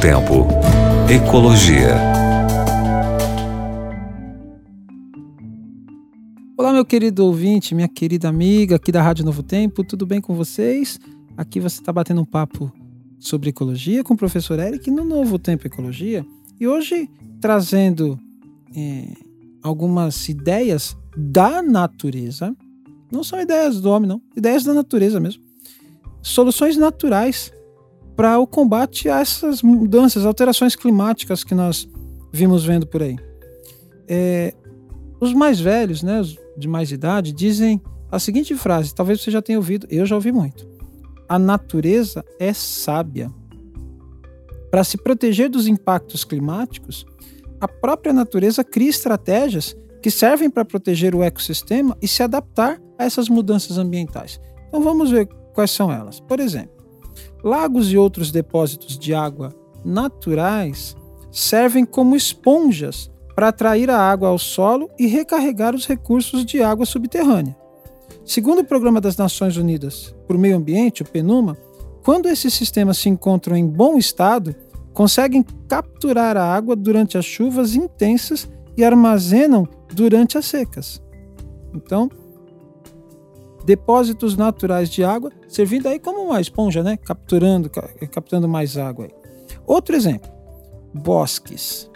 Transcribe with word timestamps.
Tempo. 0.00 0.46
Ecologia. 1.12 1.94
Olá, 6.56 6.72
meu 6.72 6.86
querido 6.86 7.26
ouvinte, 7.26 7.74
minha 7.74 7.86
querida 7.86 8.26
amiga 8.26 8.76
aqui 8.76 8.90
da 8.90 9.02
Rádio 9.02 9.26
Novo 9.26 9.42
Tempo, 9.42 9.84
tudo 9.84 10.06
bem 10.06 10.18
com 10.18 10.34
vocês? 10.34 10.98
Aqui 11.36 11.60
você 11.60 11.82
está 11.82 11.92
batendo 11.92 12.22
um 12.22 12.24
papo 12.24 12.72
sobre 13.18 13.50
ecologia 13.50 14.02
com 14.02 14.14
o 14.14 14.16
professor 14.16 14.58
Eric 14.58 14.90
no 14.90 15.04
Novo 15.04 15.38
Tempo 15.38 15.66
Ecologia 15.66 16.24
e 16.58 16.66
hoje 16.66 17.06
trazendo 17.38 18.18
é, 18.74 19.04
algumas 19.62 20.30
ideias 20.30 20.96
da 21.14 21.60
natureza, 21.60 22.56
não 23.12 23.22
são 23.22 23.38
ideias 23.38 23.82
do 23.82 23.90
homem, 23.90 24.08
não, 24.08 24.22
ideias 24.34 24.64
da 24.64 24.72
natureza 24.72 25.20
mesmo, 25.20 25.42
soluções 26.22 26.78
naturais 26.78 27.52
para 28.20 28.38
o 28.38 28.46
combate 28.46 29.08
a 29.08 29.18
essas 29.18 29.62
mudanças, 29.62 30.26
alterações 30.26 30.76
climáticas 30.76 31.42
que 31.42 31.54
nós 31.54 31.88
vimos 32.30 32.66
vendo 32.66 32.86
por 32.86 33.02
aí. 33.02 33.16
É, 34.06 34.52
os 35.18 35.32
mais 35.32 35.58
velhos, 35.58 36.02
né, 36.02 36.20
os 36.20 36.36
de 36.54 36.68
mais 36.68 36.92
idade, 36.92 37.32
dizem 37.32 37.80
a 38.12 38.18
seguinte 38.18 38.54
frase, 38.54 38.94
talvez 38.94 39.22
você 39.22 39.30
já 39.30 39.40
tenha 39.40 39.58
ouvido, 39.58 39.86
eu 39.88 40.04
já 40.04 40.16
ouvi 40.16 40.32
muito. 40.32 40.68
A 41.26 41.38
natureza 41.38 42.22
é 42.38 42.52
sábia. 42.52 43.32
Para 44.70 44.84
se 44.84 44.98
proteger 44.98 45.48
dos 45.48 45.66
impactos 45.66 46.22
climáticos, 46.22 47.06
a 47.58 47.66
própria 47.66 48.12
natureza 48.12 48.62
cria 48.62 48.90
estratégias 48.90 49.74
que 50.02 50.10
servem 50.10 50.50
para 50.50 50.62
proteger 50.62 51.14
o 51.14 51.22
ecossistema 51.22 51.96
e 52.02 52.06
se 52.06 52.22
adaptar 52.22 52.78
a 52.98 53.04
essas 53.06 53.30
mudanças 53.30 53.78
ambientais. 53.78 54.38
Então 54.68 54.82
vamos 54.82 55.10
ver 55.10 55.26
quais 55.54 55.70
são 55.70 55.90
elas. 55.90 56.20
Por 56.20 56.38
exemplo, 56.38 56.79
Lagos 57.42 57.90
e 57.90 57.96
outros 57.96 58.30
depósitos 58.30 58.98
de 58.98 59.14
água 59.14 59.52
naturais 59.84 60.96
servem 61.30 61.84
como 61.84 62.16
esponjas 62.16 63.10
para 63.34 63.48
atrair 63.48 63.88
a 63.90 63.98
água 63.98 64.28
ao 64.28 64.38
solo 64.38 64.90
e 64.98 65.06
recarregar 65.06 65.74
os 65.74 65.86
recursos 65.86 66.44
de 66.44 66.62
água 66.62 66.84
subterrânea. 66.84 67.56
Segundo 68.24 68.60
o 68.60 68.64
Programa 68.64 69.00
das 69.00 69.16
Nações 69.16 69.56
Unidas 69.56 70.14
para 70.26 70.36
o 70.36 70.40
Meio 70.40 70.56
Ambiente, 70.56 71.02
o 71.02 71.06
PNUMA, 71.06 71.56
quando 72.04 72.28
esses 72.28 72.52
sistemas 72.52 72.98
se 72.98 73.08
encontram 73.08 73.56
em 73.56 73.66
bom 73.66 73.96
estado, 73.96 74.54
conseguem 74.92 75.44
capturar 75.68 76.36
a 76.36 76.44
água 76.44 76.76
durante 76.76 77.16
as 77.16 77.24
chuvas 77.24 77.74
intensas 77.74 78.48
e 78.76 78.84
armazenam 78.84 79.66
durante 79.94 80.36
as 80.36 80.46
secas. 80.46 81.02
Então, 81.74 82.10
depósitos 83.64 84.36
naturais 84.36 84.88
de 84.88 85.04
água, 85.04 85.30
servindo 85.48 85.86
aí 85.86 85.98
como 85.98 86.22
uma 86.22 86.40
esponja, 86.40 86.82
né? 86.82 86.96
Capturando, 86.96 87.70
captando 88.10 88.48
mais 88.48 88.76
água. 88.76 89.06
Aí. 89.06 89.10
Outro 89.66 89.94
exemplo: 89.94 90.30
bosques. 90.92 91.88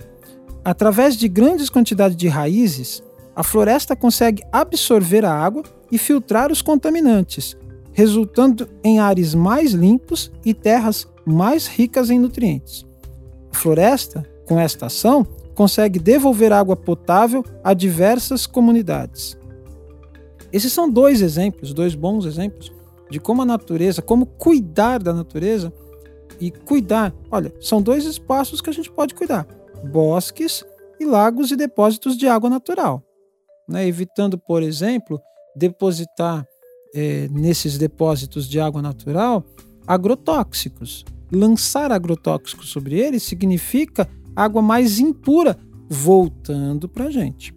Através 0.65 1.17
de 1.17 1.29
grandes 1.29 1.69
quantidades 1.69 2.17
de 2.17 2.29
raízes, 2.29 3.03
a 3.37 3.43
floresta 3.43 3.95
consegue 3.95 4.43
absorver 4.53 5.25
a 5.25 5.33
água 5.33 5.63
e 5.91 5.99
filtrar 5.99 6.51
os 6.51 6.63
contaminantes, 6.63 7.57
resultando 7.93 8.69
em 8.83 8.99
ares 8.99 9.35
mais 9.35 9.73
limpos 9.73 10.33
e 10.45 10.55
terras 10.55 11.07
mais 11.27 11.67
ricas 11.67 12.11
em 12.11 12.19
nutrientes. 12.19 12.87
A 13.53 13.57
floresta, 13.57 14.25
com 14.47 14.59
esta 14.59 14.87
ação, 14.87 15.27
consegue 15.55 15.99
devolver 15.99 16.53
água 16.53 16.77
potável 16.77 17.45
a 17.63 17.75
diversas 17.75 18.47
comunidades. 18.47 19.37
Esses 20.55 20.73
são 20.73 20.89
dois 20.89 21.21
exemplos, 21.21 21.75
dois 21.75 21.97
bons 21.97 22.25
exemplos 22.25 22.73
de 23.11 23.19
como 23.19 23.43
a 23.43 23.45
natureza, 23.45 24.01
como 24.01 24.25
cuidar 24.25 25.03
da 25.03 25.13
natureza 25.13 25.73
e 26.41 26.49
cuidar. 26.49 27.13
Olha, 27.29 27.53
são 27.61 27.83
dois 27.83 28.05
espaços 28.05 28.61
que 28.61 28.71
a 28.71 28.73
gente 28.73 28.89
pode 28.89 29.17
cuidar: 29.17 29.49
bosques 29.91 30.65
e 31.01 31.05
lagos 31.05 31.51
e 31.51 31.57
depósitos 31.57 32.17
de 32.17 32.29
água 32.29 32.49
natural. 32.49 33.03
Né? 33.69 33.89
Evitando, 33.89 34.39
por 34.39 34.63
exemplo, 34.63 35.21
depositar 35.57 36.47
é, 36.95 37.27
nesses 37.33 37.77
depósitos 37.77 38.49
de 38.49 38.61
água 38.61 38.81
natural 38.81 39.45
agrotóxicos. 39.85 41.05
Lançar 41.33 41.91
agrotóxicos 41.91 42.69
sobre 42.69 43.01
eles 43.01 43.25
significa 43.25 44.09
água 44.37 44.63
mais 44.63 45.01
impura 45.01 45.59
voltando 45.89 46.89
para 46.89 47.07
a 47.07 47.11
gente. 47.11 47.53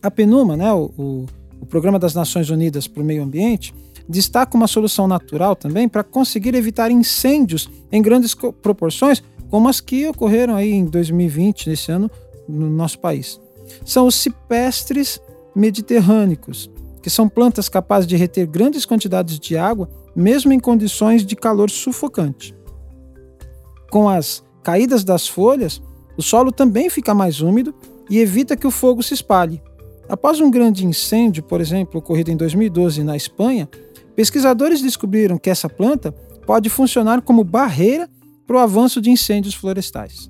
A 0.00 0.08
Penuma, 0.08 0.56
né, 0.56 0.72
o, 0.72 0.92
o 0.96 1.26
o 1.60 1.66
Programa 1.66 1.98
das 1.98 2.14
Nações 2.14 2.50
Unidas 2.50 2.88
para 2.88 3.02
o 3.02 3.06
Meio 3.06 3.22
Ambiente, 3.22 3.74
destaca 4.08 4.56
uma 4.56 4.66
solução 4.66 5.06
natural 5.06 5.54
também 5.54 5.88
para 5.88 6.02
conseguir 6.02 6.54
evitar 6.54 6.90
incêndios 6.90 7.70
em 7.92 8.02
grandes 8.02 8.34
proporções, 8.34 9.22
como 9.48 9.68
as 9.68 9.80
que 9.80 10.06
ocorreram 10.08 10.56
aí 10.56 10.72
em 10.72 10.84
2020, 10.84 11.68
nesse 11.68 11.92
ano, 11.92 12.10
no 12.48 12.68
nosso 12.68 12.98
país. 12.98 13.40
São 13.84 14.06
os 14.06 14.16
cipestres 14.16 15.20
mediterrâneos, 15.54 16.70
que 17.02 17.10
são 17.10 17.28
plantas 17.28 17.68
capazes 17.68 18.06
de 18.06 18.16
reter 18.16 18.46
grandes 18.46 18.84
quantidades 18.84 19.38
de 19.38 19.56
água, 19.56 19.88
mesmo 20.14 20.52
em 20.52 20.60
condições 20.60 21.24
de 21.24 21.36
calor 21.36 21.70
sufocante. 21.70 22.54
Com 23.90 24.08
as 24.08 24.42
caídas 24.62 25.04
das 25.04 25.26
folhas, 25.26 25.80
o 26.16 26.22
solo 26.22 26.52
também 26.52 26.90
fica 26.90 27.14
mais 27.14 27.40
úmido 27.40 27.74
e 28.08 28.18
evita 28.18 28.56
que 28.56 28.66
o 28.66 28.70
fogo 28.70 29.02
se 29.02 29.14
espalhe, 29.14 29.62
Após 30.10 30.40
um 30.40 30.50
grande 30.50 30.84
incêndio, 30.84 31.40
por 31.40 31.60
exemplo, 31.60 32.00
ocorrido 32.00 32.32
em 32.32 32.36
2012 32.36 33.04
na 33.04 33.16
Espanha, 33.16 33.68
pesquisadores 34.16 34.82
descobriram 34.82 35.38
que 35.38 35.48
essa 35.48 35.68
planta 35.68 36.10
pode 36.44 36.68
funcionar 36.68 37.22
como 37.22 37.44
barreira 37.44 38.10
para 38.44 38.56
o 38.56 38.58
avanço 38.58 39.00
de 39.00 39.08
incêndios 39.08 39.54
florestais. 39.54 40.28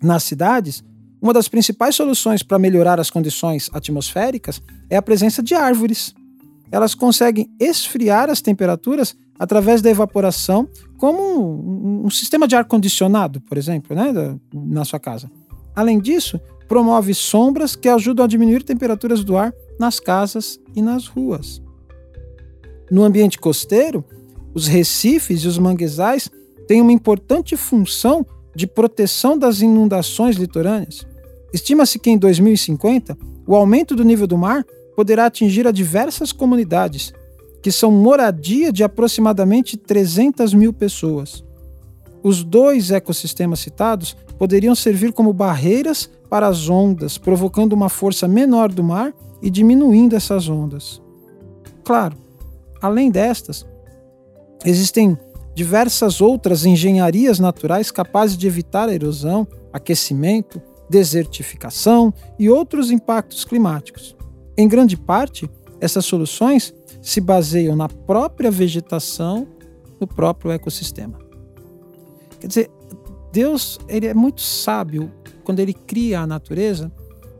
Nas 0.00 0.22
cidades, 0.22 0.84
uma 1.20 1.32
das 1.32 1.48
principais 1.48 1.96
soluções 1.96 2.44
para 2.44 2.60
melhorar 2.60 3.00
as 3.00 3.10
condições 3.10 3.68
atmosféricas 3.72 4.62
é 4.88 4.96
a 4.96 5.02
presença 5.02 5.42
de 5.42 5.52
árvores. 5.52 6.14
Elas 6.70 6.94
conseguem 6.94 7.50
esfriar 7.58 8.30
as 8.30 8.40
temperaturas 8.40 9.16
através 9.36 9.82
da 9.82 9.90
evaporação, 9.90 10.68
como 10.96 11.20
um, 11.20 12.06
um 12.06 12.10
sistema 12.10 12.46
de 12.46 12.54
ar-condicionado, 12.54 13.40
por 13.40 13.58
exemplo, 13.58 13.96
né, 13.96 14.38
na 14.54 14.84
sua 14.84 15.00
casa. 15.00 15.28
Além 15.74 15.98
disso, 15.98 16.40
promove 16.70 17.12
sombras 17.14 17.74
que 17.74 17.88
ajudam 17.88 18.24
a 18.24 18.28
diminuir 18.28 18.62
temperaturas 18.62 19.24
do 19.24 19.36
ar 19.36 19.52
nas 19.76 19.98
casas 19.98 20.60
e 20.72 20.80
nas 20.80 21.08
ruas. 21.08 21.60
No 22.88 23.02
ambiente 23.02 23.40
costeiro, 23.40 24.04
os 24.54 24.68
recifes 24.68 25.40
e 25.40 25.48
os 25.48 25.58
manguezais 25.58 26.30
têm 26.68 26.80
uma 26.80 26.92
importante 26.92 27.56
função 27.56 28.24
de 28.54 28.68
proteção 28.68 29.36
das 29.36 29.60
inundações 29.60 30.36
litorâneas. 30.36 31.04
Estima-se 31.52 31.98
que 31.98 32.08
em 32.08 32.16
2050 32.16 33.18
o 33.48 33.56
aumento 33.56 33.96
do 33.96 34.04
nível 34.04 34.28
do 34.28 34.38
mar 34.38 34.64
poderá 34.94 35.26
atingir 35.26 35.66
a 35.66 35.72
diversas 35.72 36.30
comunidades, 36.30 37.12
que 37.60 37.72
são 37.72 37.90
moradia 37.90 38.72
de 38.72 38.84
aproximadamente 38.84 39.76
300 39.76 40.54
mil 40.54 40.72
pessoas. 40.72 41.42
Os 42.22 42.44
dois 42.44 42.90
ecossistemas 42.90 43.60
citados 43.60 44.16
poderiam 44.38 44.74
servir 44.74 45.12
como 45.12 45.32
barreiras 45.32 46.10
para 46.28 46.46
as 46.46 46.68
ondas, 46.68 47.18
provocando 47.18 47.72
uma 47.72 47.88
força 47.88 48.28
menor 48.28 48.70
do 48.70 48.84
mar 48.84 49.14
e 49.42 49.50
diminuindo 49.50 50.14
essas 50.14 50.48
ondas. 50.48 51.00
Claro, 51.84 52.16
além 52.80 53.10
destas, 53.10 53.66
existem 54.64 55.18
diversas 55.54 56.20
outras 56.20 56.64
engenharias 56.64 57.38
naturais 57.38 57.90
capazes 57.90 58.36
de 58.36 58.46
evitar 58.46 58.88
a 58.88 58.94
erosão, 58.94 59.46
aquecimento, 59.72 60.60
desertificação 60.88 62.12
e 62.38 62.48
outros 62.50 62.90
impactos 62.90 63.44
climáticos. 63.44 64.16
Em 64.56 64.68
grande 64.68 64.96
parte, 64.96 65.50
essas 65.80 66.04
soluções 66.04 66.74
se 67.00 67.20
baseiam 67.20 67.74
na 67.74 67.88
própria 67.88 68.50
vegetação, 68.50 69.46
no 69.98 70.06
próprio 70.06 70.50
ecossistema. 70.50 71.29
Quer 72.40 72.46
dizer, 72.46 72.70
Deus 73.32 73.78
ele 73.88 74.06
é 74.06 74.14
muito 74.14 74.40
sábio 74.40 75.12
quando 75.44 75.60
ele 75.60 75.74
cria 75.74 76.20
a 76.20 76.26
natureza 76.26 76.90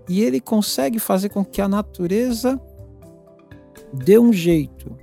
e 0.08 0.22
ele 0.22 0.40
consegue 0.40 0.98
fazer 0.98 1.30
com 1.30 1.44
que 1.44 1.60
a 1.60 1.68
natureza 1.68 2.60
dê 3.92 4.18
um 4.18 4.32
jeito. 4.32 4.96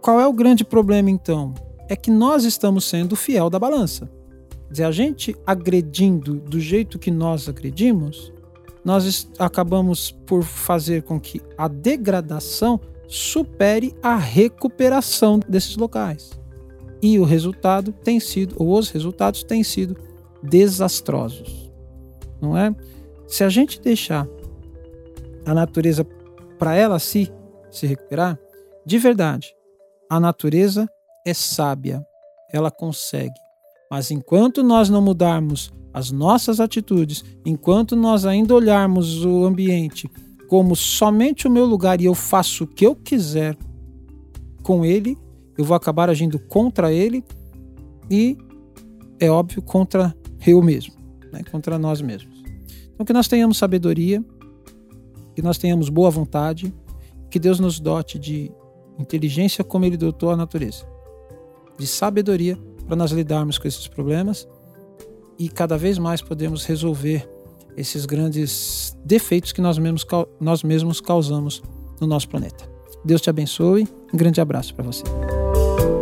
Qual 0.00 0.20
é 0.20 0.26
o 0.26 0.32
grande 0.32 0.64
problema 0.64 1.10
então? 1.10 1.54
É 1.88 1.96
que 1.96 2.10
nós 2.10 2.44
estamos 2.44 2.84
sendo 2.84 3.16
fiel 3.16 3.50
da 3.50 3.58
balança. 3.58 4.10
Quer 4.66 4.72
dizer, 4.72 4.84
a 4.84 4.92
gente 4.92 5.36
agredindo 5.46 6.34
do 6.34 6.60
jeito 6.60 6.98
que 6.98 7.10
nós 7.10 7.48
agredimos, 7.48 8.32
nós 8.84 9.28
acabamos 9.38 10.10
por 10.10 10.42
fazer 10.42 11.02
com 11.02 11.18
que 11.18 11.40
a 11.56 11.68
degradação 11.68 12.80
supere 13.08 13.94
a 14.02 14.16
recuperação 14.16 15.38
desses 15.48 15.76
locais. 15.76 16.30
E 17.02 17.18
o 17.18 17.24
resultado 17.24 17.92
tem 17.92 18.18
sido, 18.18 18.54
ou 18.58 18.78
os 18.78 18.90
resultados 18.90 19.42
têm 19.42 19.62
sido 19.62 19.96
desastrosos, 20.42 21.70
não 22.40 22.56
é? 22.56 22.74
Se 23.26 23.44
a 23.44 23.48
gente 23.48 23.80
deixar 23.80 24.26
a 25.44 25.54
natureza 25.54 26.06
para 26.58 26.74
ela 26.74 26.98
se 26.98 27.30
se 27.70 27.86
recuperar, 27.86 28.38
de 28.86 28.98
verdade, 28.98 29.54
a 30.08 30.18
natureza 30.18 30.88
é 31.26 31.34
sábia, 31.34 32.04
ela 32.50 32.70
consegue. 32.70 33.34
Mas 33.90 34.10
enquanto 34.10 34.62
nós 34.62 34.88
não 34.88 35.02
mudarmos 35.02 35.72
as 35.92 36.10
nossas 36.10 36.60
atitudes, 36.60 37.24
enquanto 37.44 37.96
nós 37.96 38.24
ainda 38.24 38.54
olharmos 38.54 39.24
o 39.24 39.44
ambiente 39.44 40.08
como 40.48 40.76
somente 40.76 41.46
o 41.46 41.50
meu 41.50 41.64
lugar 41.64 42.00
e 42.00 42.04
eu 42.04 42.14
faço 42.14 42.64
o 42.64 42.66
que 42.66 42.86
eu 42.86 42.94
quiser 42.94 43.56
com 44.62 44.84
ele, 44.84 45.18
eu 45.56 45.64
vou 45.64 45.74
acabar 45.74 46.10
agindo 46.10 46.38
contra 46.38 46.92
ele 46.92 47.24
e, 48.10 48.36
é 49.18 49.30
óbvio, 49.30 49.62
contra 49.62 50.14
eu 50.46 50.62
mesmo, 50.62 50.94
né? 51.32 51.42
contra 51.50 51.78
nós 51.78 52.00
mesmos. 52.00 52.42
Então, 52.94 53.04
que 53.04 53.12
nós 53.12 53.28
tenhamos 53.28 53.58
sabedoria, 53.58 54.24
que 55.34 55.42
nós 55.42 55.58
tenhamos 55.58 55.88
boa 55.88 56.10
vontade, 56.10 56.74
que 57.30 57.38
Deus 57.38 57.60
nos 57.60 57.78
dote 57.78 58.18
de 58.18 58.50
inteligência 58.98 59.62
como 59.62 59.84
Ele 59.84 59.96
dotou 59.96 60.30
a 60.30 60.36
natureza, 60.36 60.86
de 61.78 61.86
sabedoria 61.86 62.58
para 62.86 62.96
nós 62.96 63.10
lidarmos 63.10 63.58
com 63.58 63.68
esses 63.68 63.86
problemas 63.86 64.48
e 65.38 65.48
cada 65.48 65.76
vez 65.76 65.98
mais 65.98 66.22
podemos 66.22 66.64
resolver 66.64 67.28
esses 67.76 68.06
grandes 68.06 68.96
defeitos 69.04 69.52
que 69.52 69.60
nós 69.60 69.76
mesmos, 69.76 70.06
nós 70.40 70.62
mesmos 70.62 71.00
causamos 71.00 71.62
no 72.00 72.06
nosso 72.06 72.28
planeta. 72.28 72.76
Deus 73.04 73.20
te 73.20 73.28
abençoe. 73.28 73.86
Um 74.12 74.16
grande 74.16 74.40
abraço 74.40 74.74
para 74.74 74.84
você. 74.84 75.04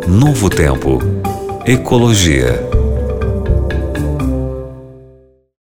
Novo 0.07 0.49
Tempo. 0.49 0.99
Ecologia. 1.65 2.74